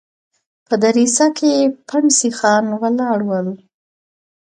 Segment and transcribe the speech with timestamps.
[0.67, 1.53] په دريڅه کې
[1.87, 3.47] پنډ سيخان ولاړ ول.